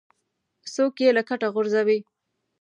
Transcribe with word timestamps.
څوک 0.73 0.93
یې 1.03 1.09
له 1.17 1.21
کټه 1.29 1.47
غورځوي. 1.53 1.99